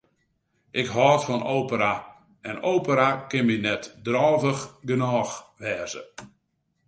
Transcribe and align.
Ik 0.81 0.87
hâld 0.95 1.21
fan 1.27 1.41
opera 1.57 1.93
en 2.49 2.57
opera 2.73 3.09
kin 3.29 3.45
my 3.47 3.57
net 3.65 3.83
drôvich 4.05 4.61
genôch 4.87 5.33
wêze. 5.61 6.01